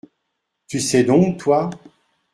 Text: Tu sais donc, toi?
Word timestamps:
Tu 0.67 0.79
sais 0.81 1.03
donc, 1.03 1.37
toi? 1.37 1.69